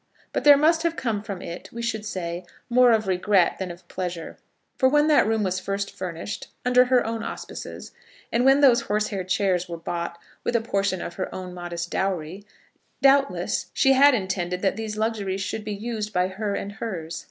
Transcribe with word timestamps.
But 0.33 0.45
there 0.45 0.57
must 0.57 0.81
have 0.81 0.95
come 0.95 1.21
from 1.21 1.43
it, 1.43 1.71
we 1.71 1.83
should 1.83 2.07
say, 2.07 2.43
more 2.71 2.91
of 2.91 3.05
regret 3.05 3.59
than 3.59 3.69
of 3.69 3.87
pleasure; 3.87 4.35
for 4.75 4.89
when 4.89 5.05
that 5.09 5.27
room 5.27 5.43
was 5.43 5.59
first 5.59 5.95
furnished, 5.95 6.47
under 6.65 6.85
her 6.85 7.05
own 7.05 7.21
auspices, 7.21 7.91
and 8.31 8.43
when 8.43 8.61
those 8.61 8.81
horsehair 8.81 9.23
chairs 9.23 9.69
were 9.69 9.77
bought 9.77 10.17
with 10.43 10.55
a 10.55 10.59
portion 10.61 11.03
of 11.03 11.13
her 11.17 11.29
own 11.35 11.53
modest 11.53 11.91
dowry, 11.91 12.43
doubtless 13.03 13.67
she 13.75 13.93
had 13.93 14.15
intended 14.15 14.63
that 14.63 14.75
these 14.75 14.97
luxuries 14.97 15.41
should 15.41 15.63
be 15.63 15.71
used 15.71 16.11
by 16.11 16.29
her 16.29 16.55
and 16.55 16.71
hers. 16.71 17.19